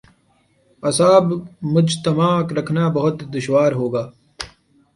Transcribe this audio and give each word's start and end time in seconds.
اعصاب 0.83 1.25
مجتمع 1.73 2.31
رکھنا 2.57 2.83
بہت 2.89 3.17
دشوار 3.33 3.71
ہو 3.79 3.87
گا۔ 3.93 4.03